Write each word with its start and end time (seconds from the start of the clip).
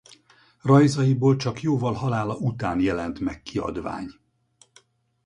Rajzaiból 0.61 1.35
csak 1.35 1.61
jóval 1.61 1.93
halála 1.93 2.35
után 2.35 2.79
jelent 2.79 3.19
meg 3.19 3.41
kiadvány. 3.41 4.07